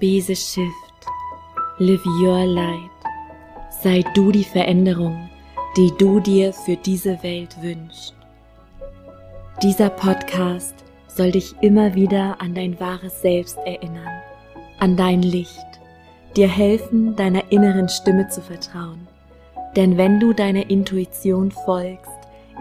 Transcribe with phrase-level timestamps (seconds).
[0.00, 1.06] Be the shift.
[1.78, 2.90] Live your light.
[3.82, 5.28] Sei du die Veränderung,
[5.76, 8.14] die du dir für diese Welt wünschst.
[9.62, 10.74] Dieser Podcast
[11.06, 14.22] soll dich immer wieder an dein wahres Selbst erinnern,
[14.78, 15.66] an dein Licht,
[16.34, 19.06] dir helfen, deiner inneren Stimme zu vertrauen.
[19.76, 22.10] Denn wenn du deiner Intuition folgst,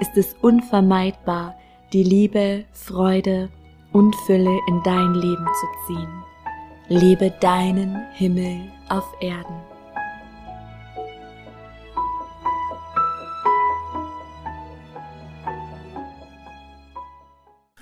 [0.02, 1.56] ist es unvermeidbar,
[1.94, 3.50] die Liebe, Freude
[3.92, 6.24] und Fülle in dein Leben zu ziehen.
[6.88, 9.56] Lebe deinen Himmel auf Erden.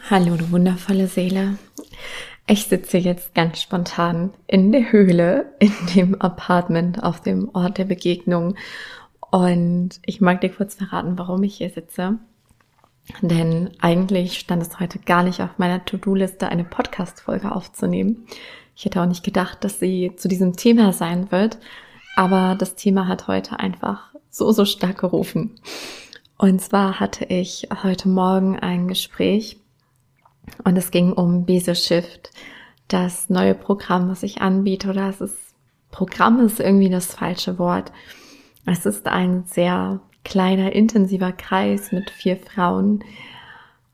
[0.10, 1.58] Hallo, du wundervolle Seele.
[2.48, 7.86] Ich sitze jetzt ganz spontan in der Höhle, in dem Apartment auf dem Ort der
[7.86, 8.56] Begegnung.
[9.32, 12.20] Und ich mag dir kurz verraten, warum ich hier sitze.
[13.22, 18.28] Denn eigentlich stand es heute gar nicht auf meiner To-Do-Liste, eine Podcast-Folge aufzunehmen.
[18.76, 21.58] Ich hätte auch nicht gedacht, dass sie zu diesem Thema sein wird,
[22.16, 25.60] aber das Thema hat heute einfach so, so stark gerufen.
[26.38, 29.58] Und zwar hatte ich heute Morgen ein Gespräch
[30.64, 32.30] und es ging um Bese Shift,
[32.88, 35.56] das neue Programm, was ich anbiete, oder es ist,
[35.92, 37.92] Programm ist irgendwie das falsche Wort.
[38.66, 43.02] Es ist ein sehr kleiner, intensiver Kreis mit vier Frauen,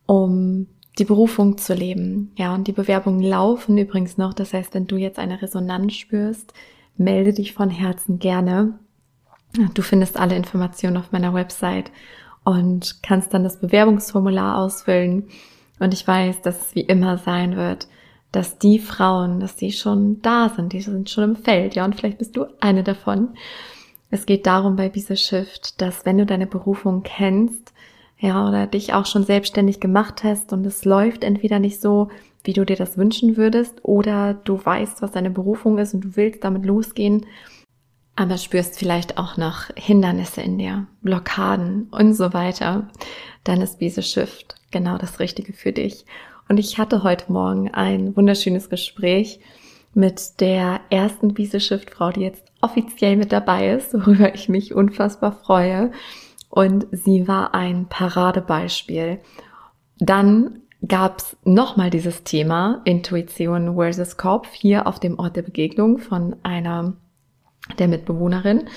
[0.07, 0.65] um
[0.97, 2.31] die Berufung zu leben.
[2.35, 4.33] Ja, und die Bewerbungen laufen übrigens noch.
[4.33, 6.53] Das heißt, wenn du jetzt eine Resonanz spürst,
[6.97, 8.79] melde dich von Herzen gerne.
[9.75, 11.91] Du findest alle Informationen auf meiner Website
[12.43, 15.27] und kannst dann das Bewerbungsformular ausfüllen.
[15.79, 17.87] Und ich weiß, dass es wie immer sein wird,
[18.31, 21.95] dass die Frauen, dass die schon da sind, die sind schon im Feld, ja, und
[21.95, 23.29] vielleicht bist du eine davon.
[24.13, 27.73] Es geht darum bei dieser Shift, dass wenn du deine Berufung kennst,
[28.19, 32.09] ja, oder dich auch schon selbstständig gemacht hast und es läuft entweder nicht so,
[32.43, 36.15] wie du dir das wünschen würdest, oder du weißt, was deine Berufung ist und du
[36.15, 37.25] willst damit losgehen,
[38.15, 42.87] aber spürst vielleicht auch noch Hindernisse in dir, Blockaden und so weiter,
[43.43, 46.05] dann ist diese Shift genau das Richtige für dich.
[46.47, 49.39] Und ich hatte heute Morgen ein wunderschönes Gespräch
[49.95, 54.73] mit der ersten Wiese Shift Frau, die jetzt offiziell mit dabei ist, worüber ich mich
[54.73, 55.91] unfassbar freue
[56.49, 59.19] und sie war ein Paradebeispiel.
[59.97, 66.35] Dann gab's nochmal dieses Thema Intuition versus Kopf hier auf dem Ort der Begegnung von
[66.43, 66.93] einer
[67.79, 68.69] der Mitbewohnerin.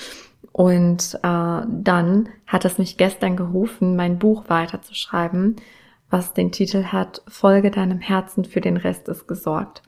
[0.53, 5.57] Und äh, dann hat es mich gestern gerufen, mein Buch weiterzuschreiben,
[6.09, 9.83] was den Titel hat Folge deinem Herzen, für den Rest ist gesorgt.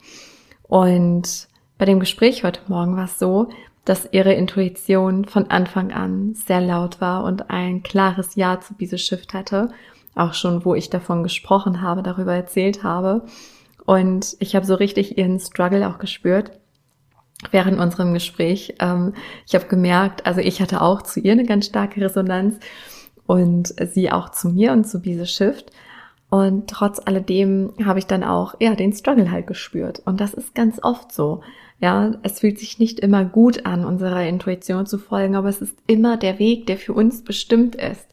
[0.64, 1.48] Und
[1.78, 3.48] bei dem Gespräch heute Morgen war es so,
[3.88, 8.98] dass ihre Intuition von Anfang an sehr laut war und ein klares Ja zu Bise
[8.98, 9.70] Shift hatte.
[10.14, 13.24] Auch schon, wo ich davon gesprochen habe, darüber erzählt habe.
[13.86, 16.50] Und ich habe so richtig ihren Struggle auch gespürt
[17.50, 18.74] während unserem Gespräch.
[18.80, 19.14] Ähm,
[19.46, 22.58] ich habe gemerkt, also ich hatte auch zu ihr eine ganz starke Resonanz
[23.26, 25.70] und sie auch zu mir und zu Bise Shift.
[26.30, 30.02] Und trotz alledem habe ich dann auch, ja, den Struggle halt gespürt.
[30.04, 31.40] Und das ist ganz oft so.
[31.80, 35.76] Ja, es fühlt sich nicht immer gut an, unserer Intuition zu folgen, aber es ist
[35.86, 38.08] immer der Weg, der für uns bestimmt ist.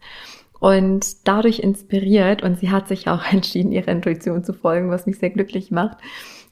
[0.59, 5.17] Und dadurch inspiriert, und sie hat sich auch entschieden, ihrer Intuition zu folgen, was mich
[5.17, 5.97] sehr glücklich macht,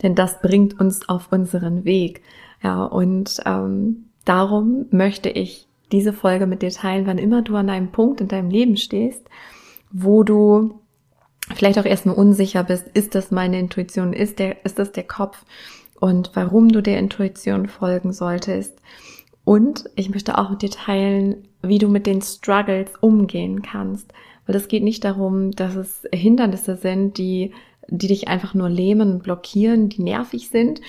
[0.01, 2.21] denn das bringt uns auf unseren Weg.
[2.63, 7.69] Ja, und ähm, darum möchte ich diese Folge mit dir teilen, wann immer du an
[7.69, 9.29] einem Punkt in deinem Leben stehst,
[9.91, 10.79] wo du
[11.53, 15.45] vielleicht auch erstmal unsicher bist, ist das meine Intuition, ist der, ist das der Kopf?
[16.03, 18.77] Und warum du der Intuition folgen solltest.
[19.45, 24.11] Und ich möchte auch mit dir teilen, wie du mit den Struggles umgehen kannst.
[24.45, 27.53] Weil es geht nicht darum, dass es Hindernisse sind, die,
[27.87, 30.81] die dich einfach nur lähmen blockieren, die nervig sind,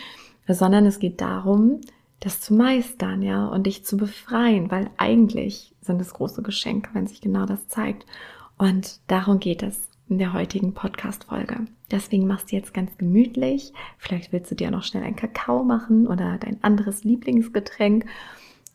[0.48, 1.80] sondern es geht darum,
[2.18, 7.06] das zu meistern, ja, und dich zu befreien, weil eigentlich sind es große Geschenke, wenn
[7.06, 8.04] sich genau das zeigt.
[8.58, 11.66] Und darum geht es in der heutigen Podcast-Folge.
[11.90, 13.72] Deswegen machst du jetzt ganz gemütlich.
[13.98, 18.06] Vielleicht willst du dir noch schnell einen Kakao machen oder dein anderes Lieblingsgetränk.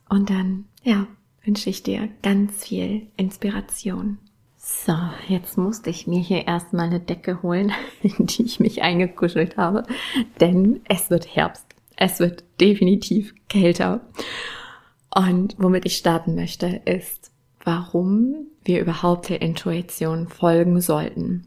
[0.09, 1.07] Und dann, ja,
[1.43, 4.17] wünsche ich dir ganz viel Inspiration.
[4.57, 4.93] So,
[5.27, 7.71] jetzt musste ich mir hier erstmal eine Decke holen,
[8.03, 9.83] in die ich mich eingekuschelt habe,
[10.39, 11.65] denn es wird Herbst.
[11.95, 14.01] Es wird definitiv kälter.
[15.13, 17.31] Und womit ich starten möchte, ist,
[17.69, 21.45] warum wir überhaupt der Intuition folgen sollten.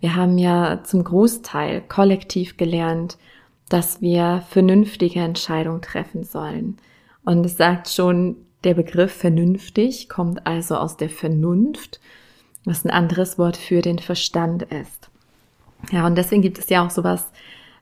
[0.00, 3.16] Wir haben ja zum Großteil kollektiv gelernt,
[3.68, 6.78] dass wir vernünftige Entscheidungen treffen sollen.
[7.24, 12.00] Und es sagt schon, der Begriff vernünftig kommt also aus der Vernunft,
[12.64, 15.10] was ein anderes Wort für den Verstand ist.
[15.92, 17.30] Ja, und deswegen gibt es ja auch sowas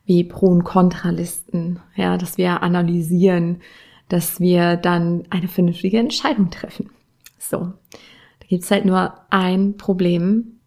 [0.04, 3.62] wie Pro- und Kontralisten, ja, dass wir analysieren,
[4.10, 6.90] dass wir dann eine vernünftige Entscheidung treffen.
[7.40, 10.60] So, da gibt's halt nur ein Problem,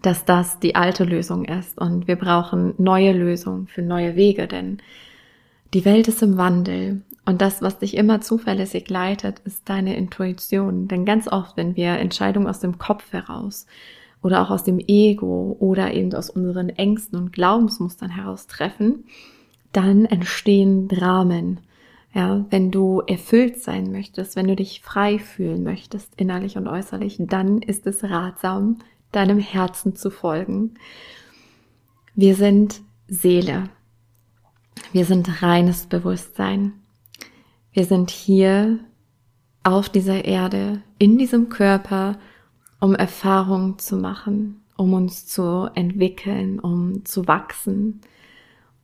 [0.00, 4.78] dass das die alte Lösung ist und wir brauchen neue Lösungen für neue Wege, denn
[5.74, 10.88] die Welt ist im Wandel und das, was dich immer zuverlässig leitet, ist deine Intuition.
[10.88, 13.66] Denn ganz oft, wenn wir Entscheidungen aus dem Kopf heraus
[14.22, 19.04] oder auch aus dem Ego oder eben aus unseren Ängsten und Glaubensmustern heraus treffen,
[19.72, 21.60] dann entstehen Dramen.
[22.14, 27.16] Ja, wenn du erfüllt sein möchtest, wenn du dich frei fühlen möchtest, innerlich und äußerlich,
[27.20, 28.78] dann ist es ratsam,
[29.12, 30.74] deinem Herzen zu folgen.
[32.14, 33.64] Wir sind Seele.
[34.92, 36.74] Wir sind reines Bewusstsein.
[37.72, 38.80] Wir sind hier
[39.62, 42.18] auf dieser Erde, in diesem Körper,
[42.80, 48.00] um Erfahrungen zu machen, um uns zu entwickeln, um zu wachsen.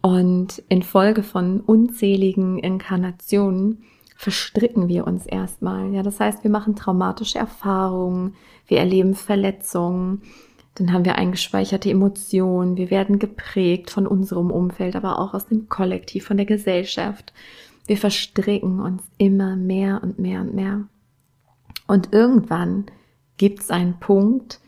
[0.01, 3.83] Und infolge von unzähligen Inkarnationen
[4.17, 5.93] verstricken wir uns erstmal.
[5.93, 8.35] Ja, das heißt, wir machen traumatische Erfahrungen,
[8.67, 10.23] wir erleben Verletzungen,
[10.75, 15.69] dann haben wir eingespeicherte Emotionen, wir werden geprägt von unserem Umfeld, aber auch aus dem
[15.69, 17.33] Kollektiv, von der Gesellschaft.
[17.87, 20.89] Wir verstricken uns immer mehr und mehr und mehr.
[21.87, 22.87] Und irgendwann
[23.39, 24.61] gibt es einen Punkt,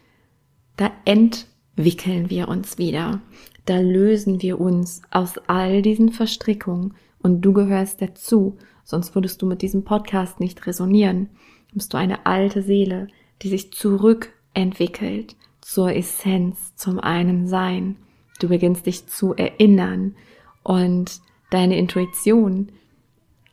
[0.76, 3.20] da entwickeln wir uns wieder.
[3.70, 9.46] Da lösen wir uns aus all diesen Verstrickungen und du gehörst dazu, sonst würdest du
[9.46, 11.28] mit diesem Podcast nicht resonieren.
[11.72, 13.06] Bist du eine alte Seele,
[13.42, 17.94] die sich zurückentwickelt zur Essenz, zum einen Sein.
[18.40, 20.16] Du beginnst dich zu erinnern
[20.64, 21.20] und
[21.52, 22.72] deine Intuition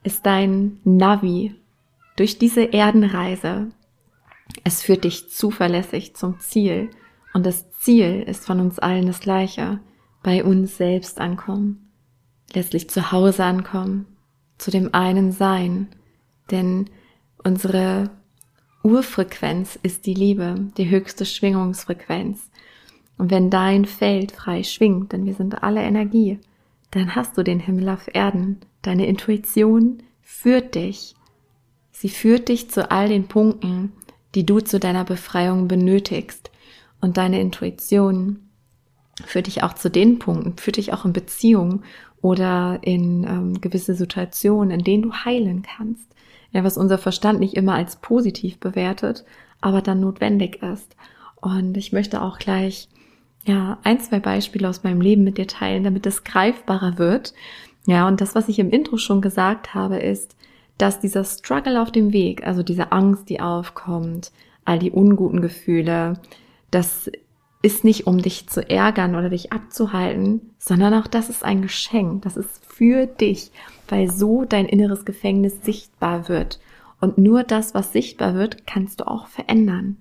[0.02, 1.54] ist dein Navi
[2.16, 3.68] durch diese Erdenreise.
[4.64, 6.90] Es führt dich zuverlässig zum Ziel
[7.34, 9.78] und das Ziel ist von uns allen das gleiche,
[10.22, 11.90] bei uns selbst ankommen,
[12.52, 14.06] letztlich zu Hause ankommen,
[14.58, 15.88] zu dem einen Sein,
[16.50, 16.90] denn
[17.44, 18.10] unsere
[18.82, 22.50] Urfrequenz ist die Liebe, die höchste Schwingungsfrequenz.
[23.16, 26.38] Und wenn dein Feld frei schwingt, denn wir sind alle Energie,
[26.90, 28.60] dann hast du den Himmel auf Erden.
[28.82, 31.14] Deine Intuition führt dich.
[31.90, 33.92] Sie führt dich zu all den Punkten,
[34.34, 36.50] die du zu deiner Befreiung benötigst.
[37.00, 38.47] Und deine Intuition
[39.26, 41.84] führt dich auch zu den Punkten, führt dich auch in Beziehungen
[42.20, 46.06] oder in ähm, gewisse Situationen, in denen du heilen kannst.
[46.52, 49.24] Ja, was unser Verstand nicht immer als positiv bewertet,
[49.60, 50.96] aber dann notwendig ist.
[51.36, 52.88] Und ich möchte auch gleich
[53.44, 57.34] ja, ein, zwei Beispiele aus meinem Leben mit dir teilen, damit es greifbarer wird.
[57.86, 60.36] Ja, und das, was ich im Intro schon gesagt habe, ist,
[60.76, 64.32] dass dieser Struggle auf dem Weg, also diese Angst, die aufkommt,
[64.64, 66.20] all die unguten Gefühle,
[66.70, 67.10] das
[67.62, 72.22] ist nicht, um dich zu ärgern oder dich abzuhalten, sondern auch das ist ein Geschenk.
[72.22, 73.50] Das ist für dich,
[73.88, 76.60] weil so dein inneres Gefängnis sichtbar wird.
[77.00, 79.96] Und nur das, was sichtbar wird, kannst du auch verändern.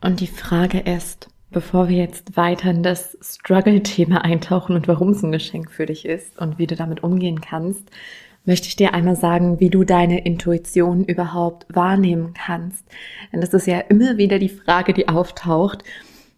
[0.00, 5.22] Und die Frage ist, bevor wir jetzt weiter in das Struggle-Thema eintauchen und warum es
[5.22, 7.90] ein Geschenk für dich ist und wie du damit umgehen kannst,
[8.44, 12.84] möchte ich dir einmal sagen, wie du deine Intuition überhaupt wahrnehmen kannst.
[13.32, 15.82] Denn das ist ja immer wieder die Frage, die auftaucht.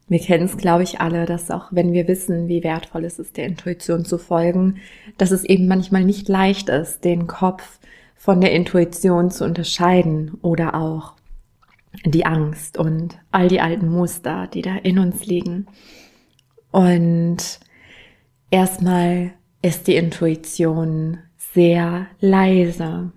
[0.08, 3.36] Wir kennen es, glaube ich, alle, dass auch wenn wir wissen, wie wertvoll es ist,
[3.36, 4.78] der Intuition zu folgen,
[5.18, 7.78] dass es eben manchmal nicht leicht ist, den Kopf
[8.16, 11.14] von der Intuition zu unterscheiden oder auch
[12.04, 15.66] die Angst und all die alten Muster, die da in uns liegen.
[16.70, 17.60] Und
[18.50, 23.12] erstmal ist die Intuition sehr leise.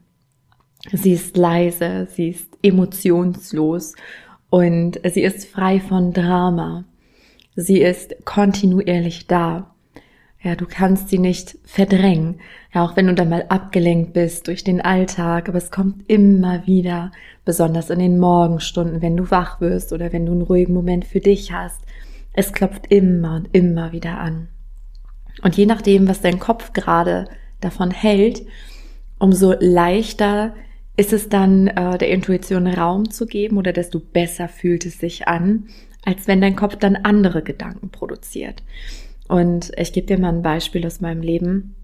[0.92, 3.94] Sie ist leise, sie ist emotionslos
[4.52, 6.84] und sie ist frei von Drama.
[7.56, 9.74] Sie ist kontinuierlich da.
[10.44, 12.42] Ja, du kannst sie nicht verdrängen.
[12.74, 16.68] Ja, auch wenn du dann mal abgelenkt bist durch den Alltag, aber es kommt immer
[16.68, 17.14] wieder,
[17.46, 21.22] besonders in den Morgenstunden, wenn du wach wirst oder wenn du einen ruhigen Moment für
[21.22, 21.82] dich hast.
[22.34, 24.50] Es klopft immer und immer wieder an.
[25.44, 27.30] Und je nachdem, was dein Kopf gerade
[27.62, 28.46] davon hält,
[29.18, 30.54] umso leichter
[31.02, 35.28] ist es dann äh, der Intuition Raum zu geben oder desto besser fühlt es sich
[35.28, 35.66] an,
[36.06, 38.62] als wenn dein Kopf dann andere Gedanken produziert.
[39.28, 41.76] Und ich gebe dir mal ein Beispiel aus meinem Leben.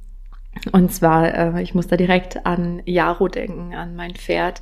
[0.72, 4.62] Und zwar, äh, ich muss da direkt an Jaro denken, an mein Pferd,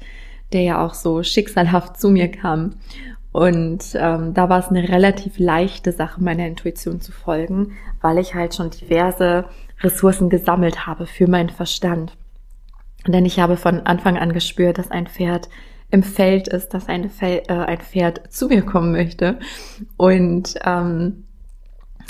[0.54, 2.76] der ja auch so schicksalhaft zu mir kam.
[3.34, 8.36] Und ähm, da war es eine relativ leichte Sache, meiner Intuition zu folgen, weil ich
[8.36, 9.50] halt schon diverse
[9.82, 12.16] Ressourcen gesammelt habe für meinen Verstand.
[13.08, 15.50] Denn ich habe von Anfang an gespürt, dass ein Pferd
[15.92, 19.40] im Feld ist, dass ein, Fel äh, ein Pferd zu mir kommen möchte.
[19.98, 21.26] Und ähm,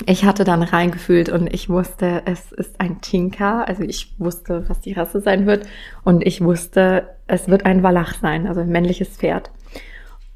[0.04, 3.66] ich hatte dann reingefühlt und ich wusste, es ist ein Tinker.
[3.66, 5.66] Also ich wusste, was die Rasse sein wird.
[6.04, 9.50] Und ich wusste, es wird ein Wallach sein, also ein männliches Pferd.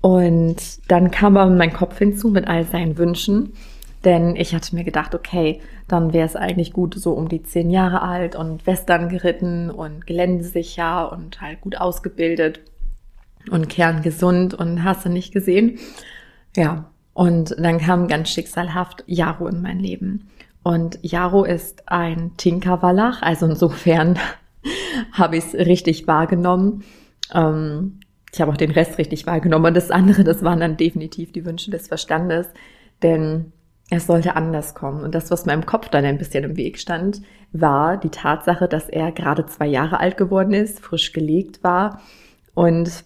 [0.00, 3.52] Und dann kam aber mein Kopf hinzu mit all seinen Wünschen.
[4.04, 7.70] Denn ich hatte mir gedacht, okay, dann wäre es eigentlich gut, so um die zehn
[7.70, 12.60] Jahre alt und Western geritten und geländesicher und halt gut ausgebildet
[13.50, 15.78] und kerngesund und hast du nicht gesehen.
[16.56, 20.30] Ja, und dann kam ganz schicksalhaft Jaro in mein Leben.
[20.62, 24.18] Und Jaro ist ein Tinkerwallach, also insofern
[25.12, 26.84] habe ich es richtig wahrgenommen.
[27.34, 28.00] Ähm,
[28.32, 29.66] ich habe auch den Rest richtig wahrgenommen.
[29.66, 32.46] Und das andere, das waren dann definitiv die Wünsche des Verstandes.
[33.02, 33.52] Denn
[33.90, 35.02] es sollte anders kommen.
[35.02, 38.88] Und das, was meinem Kopf dann ein bisschen im Weg stand, war die Tatsache, dass
[38.88, 42.00] er gerade zwei Jahre alt geworden ist, frisch gelegt war
[42.54, 43.04] und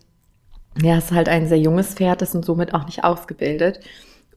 [0.83, 3.81] ja, es ist halt ein sehr junges Pferd ist und somit auch nicht ausgebildet.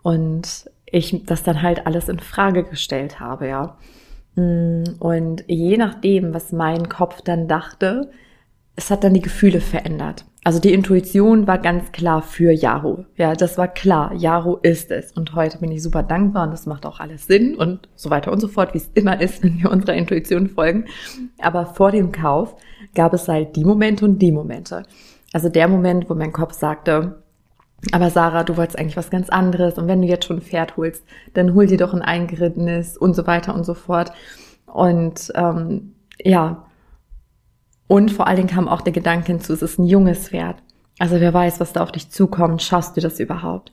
[0.03, 3.77] Und ich das dann halt alles in Frage gestellt habe, ja.
[4.35, 8.11] Mm, und je nachdem, was mein Kopf dann dachte,
[8.75, 10.25] es hat dann die Gefühle verändert.
[10.47, 13.03] Also die Intuition war ganz klar für Jaro.
[13.17, 14.13] Ja, das war klar.
[14.13, 15.11] Jaro ist es.
[15.11, 18.31] Und heute bin ich super dankbar und das macht auch alles Sinn und so weiter
[18.31, 20.85] und so fort, wie es immer ist, wenn wir unserer Intuition folgen.
[21.41, 22.55] Aber vor dem Kauf
[22.95, 24.83] gab es halt die Momente und die Momente.
[25.33, 27.21] Also der Moment, wo mein Kopf sagte,
[27.91, 30.77] aber Sarah, du wolltest eigentlich was ganz anderes und wenn du jetzt schon ein Pferd
[30.77, 34.13] holst, dann hol dir doch ein eingerittenes und so weiter und so fort.
[34.65, 35.91] Und ähm,
[36.23, 36.63] ja,
[37.87, 40.57] und vor allen Dingen kam auch der Gedanke hinzu, es ist ein junges Pferd.
[40.99, 43.71] Also wer weiß, was da auf dich zukommt, schaffst du das überhaupt?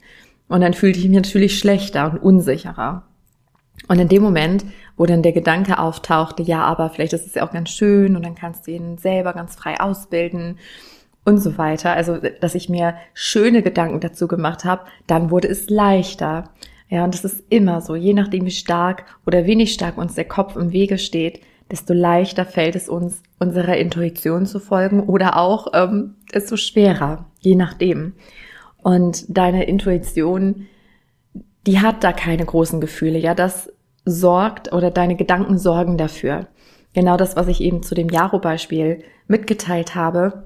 [0.49, 3.05] Und dann fühlte ich mich natürlich schlechter und unsicherer.
[3.89, 4.65] Und in dem Moment,
[4.97, 8.25] wo dann der Gedanke auftauchte, ja, aber vielleicht ist es ja auch ganz schön und
[8.25, 10.59] dann kannst du ihn selber ganz frei ausbilden
[11.25, 11.93] und so weiter.
[11.93, 16.51] Also, dass ich mir schöne Gedanken dazu gemacht habe, dann wurde es leichter.
[16.89, 20.27] Ja, und das ist immer so, je nachdem wie stark oder wenig stark uns der
[20.27, 21.41] Kopf im Wege steht,
[21.71, 27.55] desto leichter fällt es uns, unserer Intuition zu folgen oder auch ähm, desto schwerer, je
[27.55, 28.15] nachdem.
[28.83, 30.67] Und deine Intuition,
[31.67, 33.19] die hat da keine großen Gefühle.
[33.19, 33.73] Ja, das
[34.05, 36.49] sorgt oder deine Gedanken sorgen dafür.
[36.93, 40.45] Genau das, was ich eben zu dem Jaro-Beispiel mitgeteilt habe,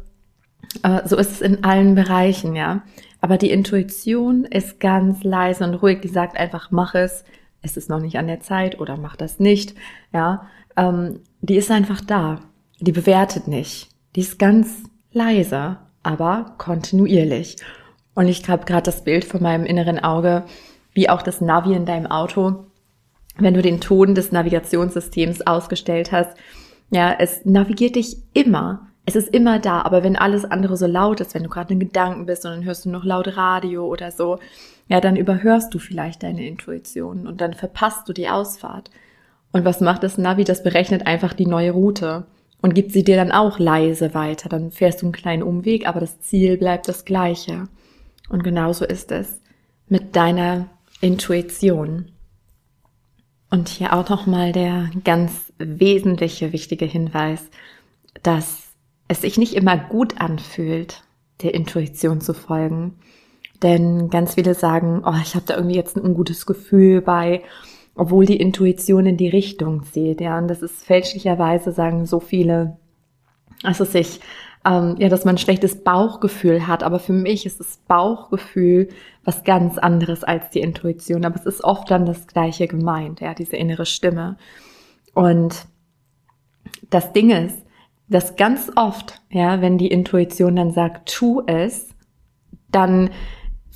[0.83, 2.83] äh, so ist es in allen Bereichen, ja.
[3.21, 6.01] Aber die Intuition ist ganz leise und ruhig.
[6.01, 7.25] Die sagt einfach, mach es.
[7.61, 9.75] Es ist noch nicht an der Zeit oder mach das nicht,
[10.13, 10.47] ja.
[10.78, 12.40] Ähm, die ist einfach da.
[12.80, 13.90] Die bewertet nicht.
[14.16, 17.56] Die ist ganz leise, aber kontinuierlich.
[18.14, 20.44] Und ich habe gerade das Bild vor meinem inneren Auge,
[20.92, 22.64] wie auch das Navi in deinem Auto.
[23.37, 26.37] Wenn du den Ton des Navigationssystems ausgestellt hast,
[26.90, 31.23] ja, es navigiert dich immer es ist immer da, aber wenn alles andere so laut
[31.23, 34.11] ist, wenn du gerade in Gedanken bist und dann hörst du noch laut Radio oder
[34.11, 34.38] so,
[34.87, 38.90] ja, dann überhörst du vielleicht deine Intuition und dann verpasst du die Ausfahrt.
[39.52, 40.45] Und was macht das Navi?
[40.45, 42.26] Das berechnet einfach die neue Route
[42.61, 44.49] und gibt sie dir dann auch leise weiter.
[44.49, 47.69] Dann fährst du einen kleinen Umweg, aber das Ziel bleibt das gleiche.
[48.28, 49.40] Und genauso ist es
[49.88, 50.69] mit deiner
[51.00, 52.12] Intuition.
[53.50, 57.49] Und hier auch nochmal der ganz wesentliche, wichtige Hinweis,
[58.23, 58.64] dass
[59.07, 61.02] es sich nicht immer gut anfühlt,
[61.43, 62.99] der Intuition zu folgen.
[63.62, 67.43] Denn ganz viele sagen, oh, ich habe da irgendwie jetzt ein ungutes Gefühl bei,
[67.99, 70.21] obwohl die Intuition in die Richtung zählt.
[70.21, 72.76] Ja, und das ist fälschlicherweise, sagen so viele,
[73.64, 74.21] es sich,
[74.64, 76.85] ähm, ja, dass man ein schlechtes Bauchgefühl hat.
[76.85, 78.88] Aber für mich ist das Bauchgefühl
[79.25, 81.25] was ganz anderes als die Intuition.
[81.25, 84.37] Aber es ist oft dann das Gleiche gemeint, ja, diese innere Stimme.
[85.12, 85.67] Und
[86.90, 87.64] das Ding ist,
[88.09, 91.88] dass ganz oft, ja, wenn die Intuition dann sagt, tu es,
[92.71, 93.11] dann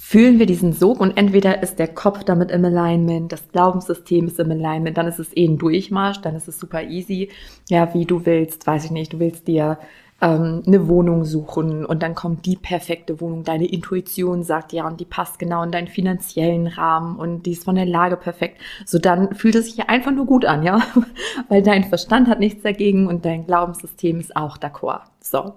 [0.05, 4.41] fühlen wir diesen Sog und entweder ist der Kopf damit im Alignment, das Glaubenssystem ist
[4.41, 7.31] im Alignment, dann ist es eh ein Durchmarsch, dann ist es super easy,
[7.71, 9.79] ja, wie du willst, weiß ich nicht, du willst dir
[10.21, 13.45] ähm, eine Wohnung suchen und dann kommt die perfekte Wohnung.
[13.45, 17.65] Deine Intuition sagt ja und die passt genau in deinen finanziellen Rahmen und die ist
[17.65, 18.61] von der Lage perfekt.
[18.85, 20.83] So dann fühlt es sich einfach nur gut an, ja,
[21.49, 25.03] weil dein Verstand hat nichts dagegen und dein Glaubenssystem ist auch d'accord.
[25.21, 25.55] So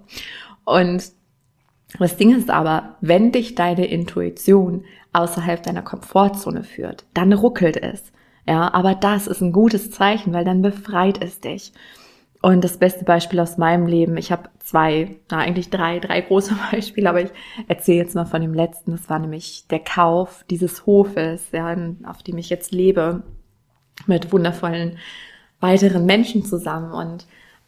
[0.64, 1.16] und
[1.98, 8.12] das Ding ist aber, wenn dich deine Intuition außerhalb deiner Komfortzone führt, dann ruckelt es.
[8.46, 11.72] Ja, aber das ist ein gutes Zeichen, weil dann befreit es dich.
[12.42, 16.54] Und das beste Beispiel aus meinem Leben, ich habe zwei, na eigentlich drei, drei große
[16.70, 17.30] Beispiele, aber ich
[17.66, 18.92] erzähle jetzt mal von dem letzten.
[18.92, 23.22] Das war nämlich der Kauf dieses Hofes, ja, auf dem ich jetzt lebe,
[24.06, 24.98] mit wundervollen
[25.60, 26.92] weiteren Menschen zusammen.
[26.92, 27.26] Und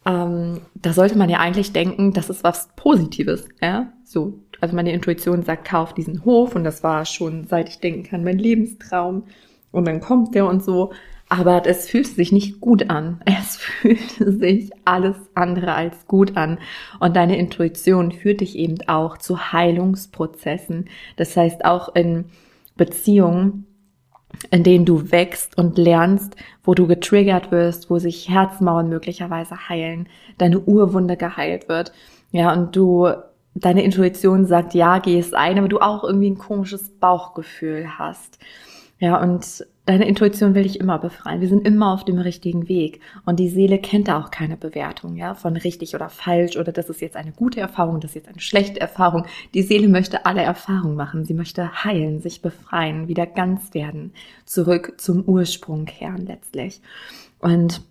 [0.09, 3.93] ähm, da sollte man ja eigentlich denken, das ist was Positives, ja.
[4.03, 8.03] So, also meine Intuition sagt, kauf diesen Hof und das war schon, seit ich denken
[8.03, 9.25] kann, mein Lebenstraum.
[9.71, 10.91] und dann kommt der und so.
[11.31, 13.21] Aber es fühlt sich nicht gut an.
[13.27, 16.57] Es fühlt sich alles andere als gut an.
[16.99, 20.89] Und deine Intuition führt dich eben auch zu Heilungsprozessen.
[21.17, 22.25] Das heißt, auch in
[22.77, 23.67] Beziehungen,
[24.51, 30.07] in denen du wächst und lernst, wo du getriggert wirst, wo sich Herzmauern möglicherweise heilen,
[30.37, 31.91] deine Urwunde geheilt wird.
[32.31, 33.09] Ja, und du,
[33.55, 38.39] deine Intuition sagt, ja, geh es ein, aber du auch irgendwie ein komisches Bauchgefühl hast.
[38.99, 41.41] Ja, und deine Intuition will dich immer befreien.
[41.41, 43.01] Wir sind immer auf dem richtigen Weg.
[43.25, 46.91] Und die Seele kennt da auch keine Bewertung, ja, von richtig oder falsch oder das
[46.91, 49.25] ist jetzt eine gute Erfahrung, das ist jetzt eine schlechte Erfahrung.
[49.55, 51.25] Die Seele möchte alle Erfahrungen machen.
[51.25, 54.13] Sie möchte heilen, sich befreien, wieder ganz werden,
[54.45, 56.81] zurück zum Ursprung kehren letztlich.
[57.39, 57.81] Und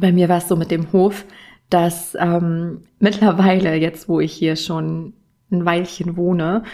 [0.00, 1.24] bei mir war es so mit dem Hof,
[1.70, 5.12] dass ähm, mittlerweile, jetzt wo ich hier schon
[5.52, 6.64] ein Weilchen wohne,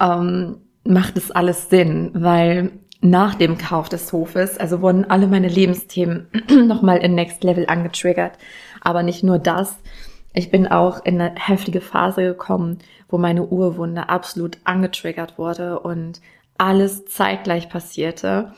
[0.00, 2.70] ähm, macht es alles Sinn, weil
[3.00, 6.28] nach dem Kauf des Hofes, also wurden alle meine Lebensthemen
[6.66, 8.32] nochmal in Next Level angetriggert.
[8.80, 9.78] Aber nicht nur das.
[10.32, 12.78] Ich bin auch in eine heftige Phase gekommen,
[13.08, 16.20] wo meine Urwunde absolut angetriggert wurde und
[16.58, 18.52] alles zeitgleich passierte.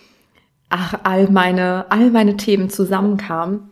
[0.69, 3.71] Ach, all meine, all meine Themen zusammenkamen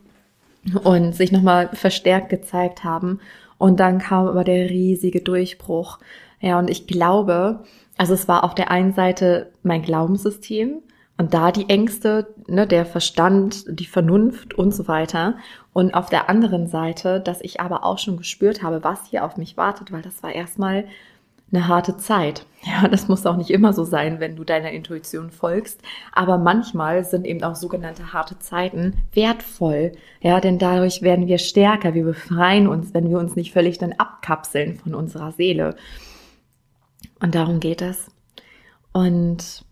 [0.85, 3.21] und sich nochmal verstärkt gezeigt haben.
[3.59, 5.99] Und dann kam aber der riesige Durchbruch.
[6.41, 7.65] Ja, und ich glaube,
[7.97, 10.83] also es war auf der einen Seite mein Glaubenssystem
[11.19, 15.37] und da die Ängste, ne, der Verstand, die Vernunft und so weiter.
[15.75, 19.37] Und auf der anderen Seite, dass ich aber auch schon gespürt habe, was hier auf
[19.37, 20.87] mich wartet, weil das war erstmal
[21.53, 22.47] eine harte Zeit.
[22.63, 25.83] Ja, das muss auch nicht immer so sein, wenn du deiner Intuition folgst.
[26.13, 29.93] Aber manchmal sind eben auch sogenannte harte Zeiten wertvoll.
[30.21, 31.93] Ja, denn dadurch werden wir stärker.
[31.93, 35.77] Wir befreien uns, wenn wir uns nicht völlig dann abkapseln von unserer Seele.
[37.21, 38.11] Und darum geht es.
[38.93, 39.65] Und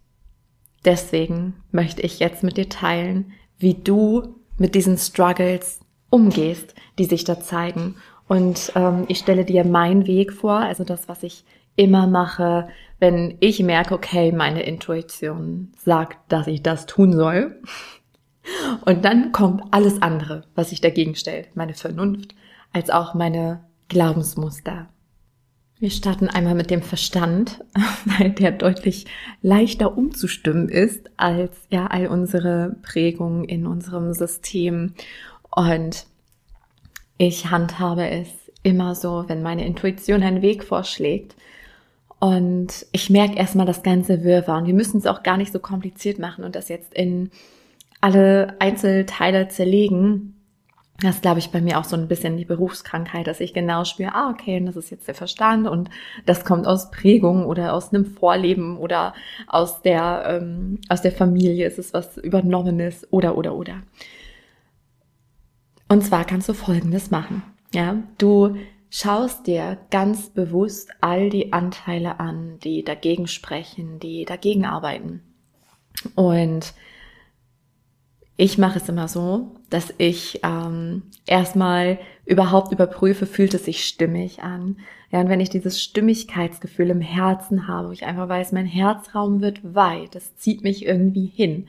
[0.85, 5.81] deswegen möchte ich jetzt mit dir teilen, wie du mit diesen Struggles
[6.11, 7.97] umgehst, die sich da zeigen.
[8.29, 11.45] Und ähm, ich stelle dir meinen Weg vor, also das, was ich
[11.77, 17.61] immer mache, wenn ich merke, okay, meine Intuition sagt, dass ich das tun soll.
[18.85, 21.55] Und dann kommt alles andere, was sich dagegen stellt.
[21.55, 22.35] Meine Vernunft,
[22.73, 24.89] als auch meine Glaubensmuster,
[25.81, 27.65] wir starten einmal mit dem Verstand,
[28.19, 29.07] weil der deutlich
[29.43, 34.95] leichter umzustimmen ist als ja all unsere Prägungen in unserem System.
[35.51, 36.07] Und
[37.17, 38.29] ich handhabe es
[38.63, 41.37] immer so, wenn meine Intuition einen Weg vorschlägt.
[42.21, 44.59] Und ich merke erstmal das ganze Wirrwarr.
[44.59, 47.31] Und wir müssen es auch gar nicht so kompliziert machen und das jetzt in
[48.01, 50.38] alle Einzelteile zerlegen,
[51.01, 53.85] das ist, glaube ich, bei mir auch so ein bisschen die Berufskrankheit, dass ich genau
[53.85, 55.91] spüre, ah, okay, das ist jetzt der Verstand und
[56.27, 59.15] das kommt aus Prägung oder aus einem Vorleben oder
[59.47, 63.83] aus der, ähm, aus der Familie, ist es was Übernommenes oder, oder, oder.
[65.89, 67.45] Und zwar kannst du Folgendes machen.
[67.73, 68.57] Ja, du
[68.91, 75.23] schaust dir ganz bewusst all die Anteile an, die dagegen sprechen, die dagegen arbeiten.
[76.17, 76.75] Und
[78.41, 84.45] ich mache es immer so, dass ich ähm, erstmal überhaupt überprüfe, fühlt es sich stimmig
[84.45, 84.77] an.
[85.11, 89.41] Ja, und wenn ich dieses Stimmigkeitsgefühl im Herzen habe, wo ich einfach weiß, mein Herzraum
[89.41, 91.67] wird weit, das zieht mich irgendwie hin.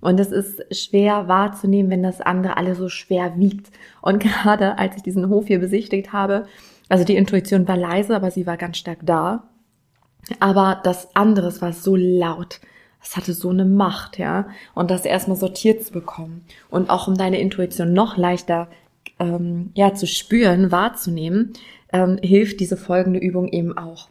[0.00, 3.72] Und es ist schwer wahrzunehmen, wenn das andere alle so schwer wiegt.
[4.00, 6.46] Und gerade als ich diesen Hof hier besichtigt habe,
[6.88, 9.48] also die Intuition war leise, aber sie war ganz stark da.
[10.38, 12.60] Aber das andere war so laut
[13.04, 14.48] es hatte so eine Macht, ja.
[14.74, 18.68] Und das erstmal sortiert zu bekommen und auch um deine Intuition noch leichter
[19.20, 21.52] ähm, ja zu spüren, wahrzunehmen,
[21.92, 24.08] ähm, hilft diese folgende Übung eben auch.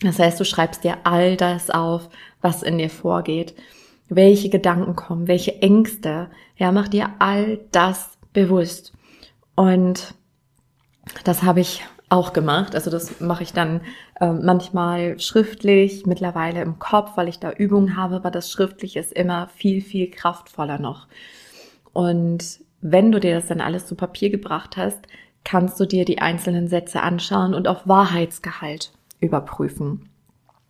[0.00, 2.08] Das heißt, du schreibst dir all das auf,
[2.40, 3.54] was in dir vorgeht,
[4.08, 8.92] welche Gedanken kommen, welche Ängste, ja, mach dir all das bewusst.
[9.56, 10.14] Und
[11.24, 12.74] das habe ich auch gemacht.
[12.74, 13.80] Also das mache ich dann
[14.20, 19.12] äh, manchmal schriftlich, mittlerweile im Kopf, weil ich da Übungen habe, aber das schriftlich ist
[19.12, 21.08] immer viel, viel kraftvoller noch.
[21.92, 25.00] Und wenn du dir das dann alles zu Papier gebracht hast,
[25.42, 30.08] kannst du dir die einzelnen Sätze anschauen und auf Wahrheitsgehalt überprüfen.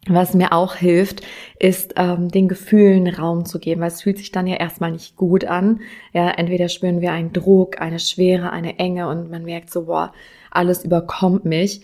[0.09, 1.23] Was mir auch hilft,
[1.59, 5.17] ist ähm, den Gefühlen Raum zu geben, weil es fühlt sich dann ja erstmal nicht
[5.17, 5.81] gut an.
[6.13, 10.13] Ja, entweder spüren wir einen Druck, eine Schwere, eine Enge und man merkt so, boah,
[10.57, 11.83] alles überkommt mich.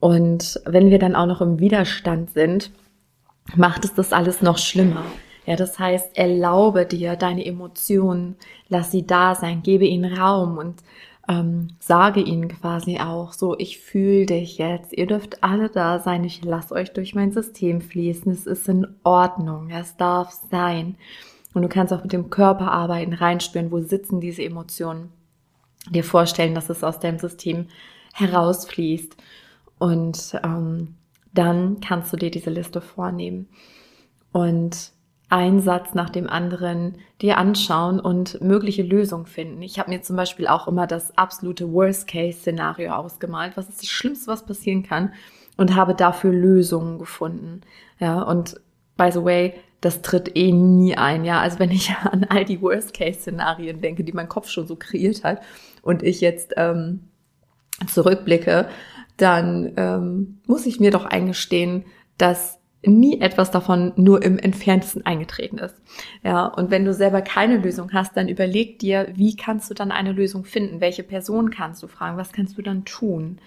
[0.00, 2.70] Und wenn wir dann auch noch im Widerstand sind,
[3.54, 5.04] macht es das alles noch schlimmer.
[5.46, 8.36] Ja, das heißt, erlaube dir deine Emotionen,
[8.68, 10.82] lass sie da sein, gebe ihnen Raum und
[11.28, 16.24] ähm, sage ihnen quasi auch so, ich fühle dich jetzt, ihr dürft alle da sein,
[16.24, 20.96] ich lasse euch durch mein System fließen, es ist in Ordnung, es darf sein.
[21.54, 25.10] Und du kannst auch mit dem Körper arbeiten, reinspüren, wo sitzen diese Emotionen,
[25.90, 27.66] dir vorstellen, dass es aus deinem System
[28.16, 29.16] herausfließt.
[29.78, 30.94] Und ähm,
[31.32, 33.48] dann kannst du dir diese Liste vornehmen.
[34.32, 34.92] Und
[35.28, 39.60] einen Satz nach dem anderen dir anschauen und mögliche Lösungen finden.
[39.62, 43.56] Ich habe mir zum Beispiel auch immer das absolute Worst-Case-Szenario ausgemalt.
[43.56, 45.12] Was ist das Schlimmste, was passieren kann?
[45.56, 47.62] Und habe dafür Lösungen gefunden.
[47.98, 48.60] Ja, und
[48.96, 51.24] by the way, das tritt eh nie ein.
[51.24, 55.24] Ja, also wenn ich an all die Worst-Case-Szenarien denke, die mein Kopf schon so kreiert
[55.24, 55.40] hat
[55.82, 57.00] und ich jetzt ähm,
[57.86, 58.68] zurückblicke,
[59.16, 61.84] dann ähm, muss ich mir doch eingestehen,
[62.18, 65.74] dass nie etwas davon nur im entferntesten eingetreten ist.
[66.22, 69.90] Ja, und wenn du selber keine Lösung hast, dann überleg dir, wie kannst du dann
[69.90, 70.80] eine Lösung finden?
[70.80, 72.16] Welche Person kannst du fragen?
[72.16, 73.38] Was kannst du dann tun?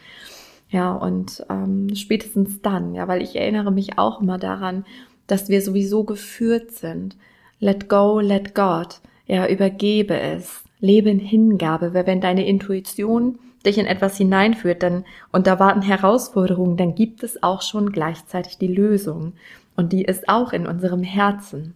[0.69, 4.85] Ja, und ähm, spätestens dann, ja, weil ich erinnere mich auch immer daran,
[5.25, 7.15] dass wir sowieso geführt sind.
[7.59, 8.99] Let go, let God.
[9.25, 10.63] Ja, übergebe es.
[10.79, 15.81] Lebe in Hingabe, weil wenn deine Intuition dich in etwas hineinführt, dann, und da warten
[15.81, 19.33] Herausforderungen, dann gibt es auch schon gleichzeitig die Lösung.
[19.75, 21.73] Und die ist auch in unserem Herzen.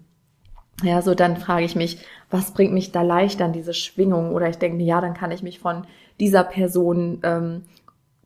[0.82, 4.34] Ja, so dann frage ich mich, was bringt mich da leicht an diese Schwingung?
[4.34, 5.86] Oder ich denke, ja, dann kann ich mich von
[6.20, 7.64] dieser Person ähm,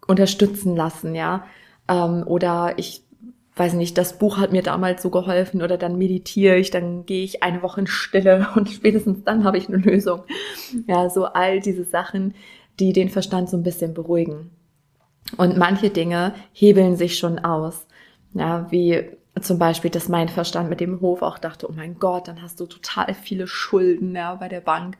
[0.08, 1.46] unterstützen lassen, ja.
[1.88, 3.04] Ähm, oder ich
[3.56, 7.24] weiß nicht, das Buch hat mir damals so geholfen oder dann meditiere ich, dann gehe
[7.24, 10.24] ich eine Woche in Stille und spätestens dann habe ich eine Lösung.
[10.88, 12.36] Ja, so all diese Sachen,
[12.80, 14.52] die den Verstand so ein bisschen beruhigen.
[15.36, 17.88] Und manche Dinge hebeln sich schon aus.
[18.34, 19.10] Ja, wie
[19.42, 22.60] zum Beispiel, dass mein Verstand mit dem Hof auch dachte, oh mein Gott, dann hast
[22.60, 24.98] du total viele Schulden ja, bei der Bank.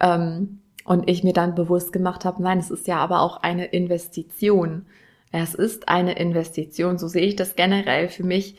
[0.00, 3.66] Ähm, und ich mir dann bewusst gemacht habe, nein, es ist ja aber auch eine
[3.66, 4.86] Investition.
[5.32, 8.08] Es ist eine Investition, so sehe ich das generell.
[8.08, 8.56] Für mich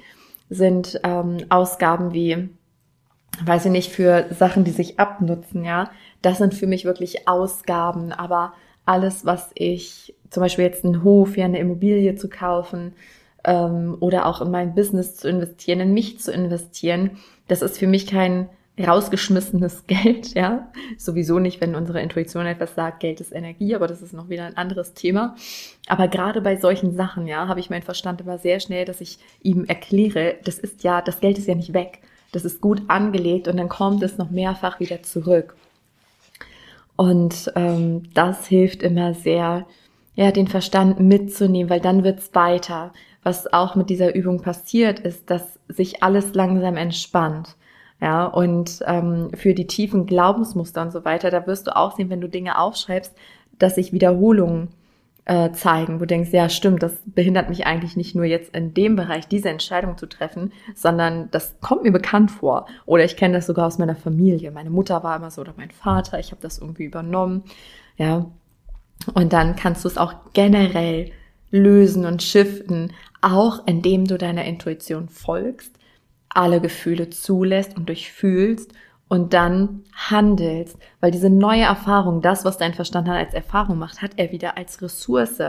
[0.50, 2.50] sind ähm, Ausgaben wie,
[3.46, 5.92] weiß ich nicht, für Sachen, die sich abnutzen, ja,
[6.26, 8.54] das sind für mich wirklich Ausgaben, aber
[8.86, 12.94] alles, was ich, zum Beispiel jetzt einen Hof, ja, eine Immobilie zu kaufen
[13.44, 17.12] ähm, oder auch in mein Business zu investieren, in mich zu investieren,
[17.48, 20.68] das ist für mich kein rausgeschmissenes Geld, ja.
[20.98, 24.46] Sowieso nicht, wenn unsere Intuition etwas sagt, Geld ist Energie, aber das ist noch wieder
[24.46, 25.36] ein anderes Thema.
[25.88, 29.20] Aber gerade bei solchen Sachen, ja, habe ich meinen Verstand immer sehr schnell, dass ich
[29.44, 32.00] ihm erkläre, das ist ja, das Geld ist ja nicht weg.
[32.32, 35.56] Das ist gut angelegt und dann kommt es noch mehrfach wieder zurück.
[36.96, 39.66] Und ähm, das hilft immer sehr,
[40.16, 42.94] ja, den Verstand mitzunehmen, weil dann wird's weiter.
[43.24, 47.56] Was auch mit dieser Übung passiert, ist, dass sich alles langsam entspannt.
[48.02, 52.10] Ja, und ähm, für die tiefen Glaubensmuster und so weiter, da wirst du auch sehen,
[52.10, 53.16] wenn du Dinge aufschreibst,
[53.58, 54.70] dass sich Wiederholungen
[55.26, 58.74] äh, zeigen, wo du denkst, ja stimmt, das behindert mich eigentlich nicht nur jetzt in
[58.76, 62.68] dem Bereich diese Entscheidung zu treffen, sondern das kommt mir bekannt vor.
[62.86, 64.52] Oder ich kenne das sogar aus meiner Familie.
[64.52, 67.44] Meine Mutter war immer so oder mein Vater, ich habe das irgendwie übernommen.
[67.98, 68.30] Ja.
[69.14, 71.12] Und dann kannst du es auch generell
[71.50, 75.76] lösen und shiften, auch indem du deiner Intuition folgst,
[76.30, 78.74] alle Gefühle zulässt und durchfühlst
[79.08, 84.02] und dann handelst, weil diese neue Erfahrung, das, was dein Verstand dann als Erfahrung macht,
[84.02, 85.40] hat er wieder als Ressource.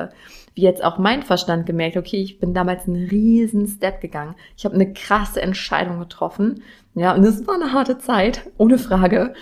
[0.54, 4.34] Wie jetzt auch mein Verstand gemerkt, okay, ich bin damals einen riesen Step gegangen.
[4.56, 6.62] Ich habe eine krasse Entscheidung getroffen.
[6.94, 9.34] Ja, und es war eine harte Zeit, ohne Frage.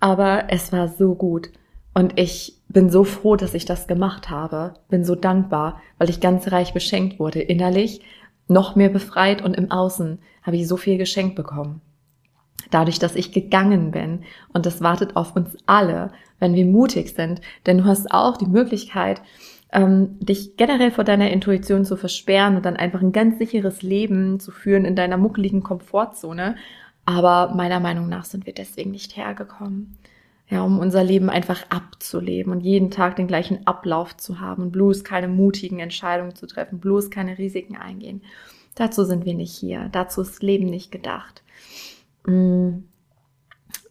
[0.00, 1.50] Aber es war so gut.
[1.94, 4.74] Und ich bin so froh, dass ich das gemacht habe.
[4.88, 7.40] Bin so dankbar, weil ich ganz reich beschenkt wurde.
[7.40, 8.00] Innerlich
[8.48, 11.82] noch mehr befreit und im Außen habe ich so viel geschenkt bekommen
[12.70, 14.22] dadurch, dass ich gegangen bin.
[14.52, 17.40] Und das wartet auf uns alle, wenn wir mutig sind.
[17.66, 19.20] Denn du hast auch die Möglichkeit,
[19.72, 24.40] ähm, dich generell vor deiner Intuition zu versperren und dann einfach ein ganz sicheres Leben
[24.40, 26.56] zu führen in deiner muckeligen Komfortzone.
[27.04, 29.96] Aber meiner Meinung nach sind wir deswegen nicht hergekommen.
[30.48, 34.72] Ja, um unser Leben einfach abzuleben und jeden Tag den gleichen Ablauf zu haben und
[34.72, 38.22] bloß keine mutigen Entscheidungen zu treffen, bloß keine Risiken eingehen.
[38.74, 39.88] Dazu sind wir nicht hier.
[39.92, 41.44] Dazu ist Leben nicht gedacht.
[42.26, 42.84] Mm.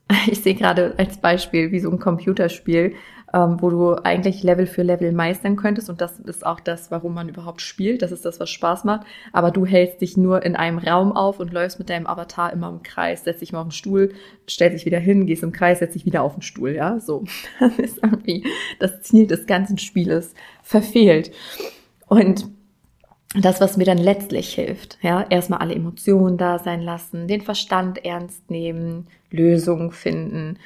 [0.27, 2.95] Ich sehe gerade als Beispiel wie so ein Computerspiel,
[3.31, 5.87] ähm, wo du eigentlich Level für Level meistern könntest.
[5.89, 8.01] Und das ist auch das, warum man überhaupt spielt.
[8.01, 9.05] Das ist das, was Spaß macht.
[9.33, 12.69] Aber du hältst dich nur in einem Raum auf und läufst mit deinem Avatar immer
[12.69, 13.23] im Kreis.
[13.23, 14.13] Setzt dich mal auf den Stuhl,
[14.49, 16.71] stellst dich wieder hin, gehst im Kreis, setzt dich wieder auf den Stuhl.
[16.71, 17.23] Ja, so.
[17.59, 18.45] Das ist irgendwie
[18.79, 21.31] das Ziel des ganzen Spieles verfehlt.
[22.07, 22.47] Und
[23.35, 24.97] das, was mir dann letztlich hilft.
[25.01, 30.57] Ja, erstmal alle Emotionen da sein lassen, den Verstand ernst nehmen, Lösungen finden.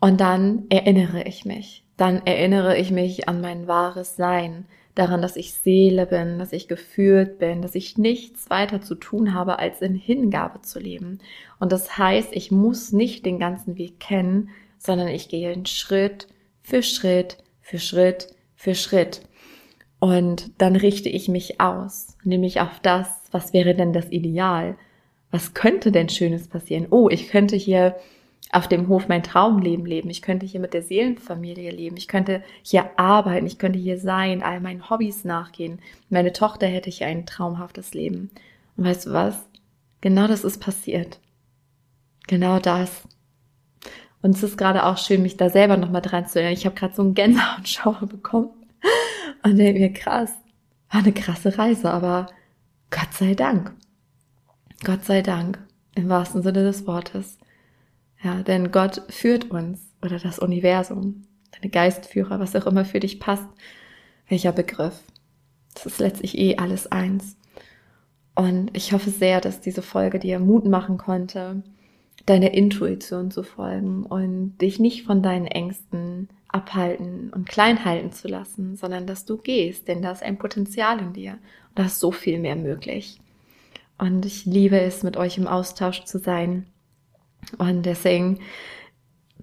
[0.00, 1.84] Und dann erinnere ich mich.
[1.96, 6.66] dann erinnere ich mich an mein wahres Sein, daran, dass ich Seele bin, dass ich
[6.66, 11.18] geführt bin, dass ich nichts weiter zu tun habe, als in Hingabe zu leben.
[11.58, 16.26] Und das heißt, ich muss nicht den ganzen Weg kennen, sondern ich gehe einen Schritt
[16.62, 19.22] für Schritt für Schritt für Schritt.
[20.00, 24.76] Und dann richte ich mich aus, nämlich auf das, was wäre denn das Ideal?
[25.30, 26.86] Was könnte denn Schönes passieren?
[26.90, 27.96] Oh, ich könnte hier
[28.50, 30.10] auf dem Hof mein Traumleben leben.
[30.10, 31.96] Ich könnte hier mit der Seelenfamilie leben.
[31.96, 33.46] Ich könnte hier arbeiten.
[33.46, 35.80] Ich könnte hier sein, all meinen Hobbys nachgehen.
[36.08, 38.30] Meine Tochter hätte hier ein traumhaftes Leben.
[38.76, 39.46] Und weißt du was?
[40.00, 41.20] Genau das ist passiert.
[42.26, 43.06] Genau das.
[44.22, 46.54] Und es ist gerade auch schön, mich da selber nochmal dran zu erinnern.
[46.54, 48.50] Ich habe gerade so einen Gänsehautschauer bekommen.
[49.42, 50.32] Und denke mir, krass,
[50.90, 52.26] war eine krasse Reise, aber
[52.90, 53.72] Gott sei Dank.
[54.84, 55.58] Gott sei Dank,
[55.94, 57.38] im wahrsten Sinne des Wortes.
[58.22, 61.22] Ja, denn Gott führt uns oder das Universum,
[61.52, 63.48] deine Geistführer, was auch immer für dich passt,
[64.28, 65.02] welcher Begriff.
[65.74, 67.36] Das ist letztlich eh alles eins.
[68.34, 71.62] Und ich hoffe sehr, dass diese Folge dir Mut machen konnte,
[72.26, 78.28] deiner Intuition zu folgen und dich nicht von deinen Ängsten abhalten und klein halten zu
[78.28, 82.00] lassen, sondern dass du gehst, denn da ist ein Potenzial in dir und da ist
[82.00, 83.18] so viel mehr möglich.
[83.98, 86.66] Und ich liebe es, mit euch im Austausch zu sein
[87.58, 88.40] und deswegen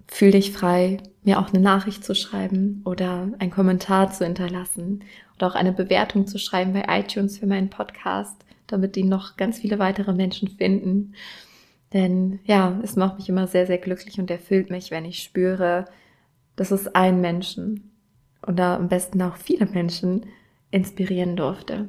[0.06, 5.04] fühl dich frei, mir auch eine Nachricht zu schreiben oder einen Kommentar zu hinterlassen
[5.36, 9.58] oder auch eine Bewertung zu schreiben bei iTunes für meinen Podcast, damit die noch ganz
[9.58, 11.14] viele weitere Menschen finden.
[11.92, 15.86] Denn ja, es macht mich immer sehr, sehr glücklich und erfüllt mich, wenn ich spüre,
[16.58, 17.92] dass es einen Menschen
[18.46, 20.26] oder am besten auch viele Menschen
[20.70, 21.88] inspirieren durfte.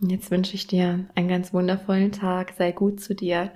[0.00, 3.50] Und jetzt wünsche ich dir einen ganz wundervollen Tag, sei gut zu dir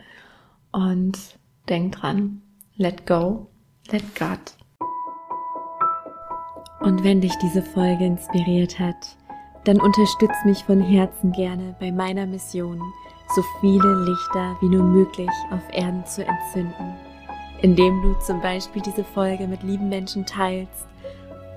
[0.72, 2.40] und Denk dran,
[2.76, 3.46] let go,
[3.90, 4.38] let God.
[6.80, 9.18] Und wenn dich diese Folge inspiriert hat,
[9.64, 12.80] dann unterstütz mich von Herzen gerne bei meiner Mission,
[13.34, 16.94] so viele Lichter wie nur möglich auf Erden zu entzünden,
[17.62, 20.86] indem du zum Beispiel diese Folge mit lieben Menschen teilst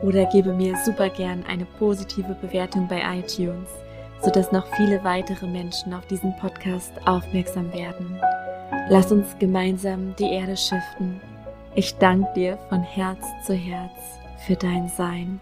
[0.02, 3.70] oder gebe mir super gern eine positive Bewertung bei iTunes,
[4.22, 8.20] sodass noch viele weitere Menschen auf diesen Podcast aufmerksam werden.
[8.90, 11.22] Lass uns gemeinsam die Erde schiften.
[11.76, 13.92] Ich danke dir von Herz zu Herz
[14.46, 15.40] für dein Sein.